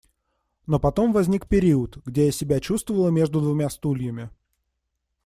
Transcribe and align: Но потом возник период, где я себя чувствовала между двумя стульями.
Но 0.65 0.79
потом 0.79 1.13
возник 1.13 1.47
период, 1.47 1.97
где 2.07 2.25
я 2.25 2.31
себя 2.31 2.59
чувствовала 2.59 3.09
между 3.09 3.39
двумя 3.39 3.69
стульями. 3.69 4.31